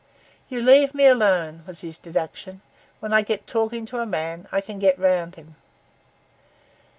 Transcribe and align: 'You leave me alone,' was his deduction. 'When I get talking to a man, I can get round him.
'You 0.49 0.63
leave 0.63 0.95
me 0.95 1.05
alone,' 1.05 1.61
was 1.67 1.81
his 1.81 1.99
deduction. 1.99 2.61
'When 3.01 3.13
I 3.13 3.21
get 3.21 3.45
talking 3.45 3.85
to 3.85 3.99
a 3.99 4.05
man, 4.07 4.47
I 4.51 4.59
can 4.59 4.79
get 4.79 4.97
round 4.97 5.35
him. 5.35 5.53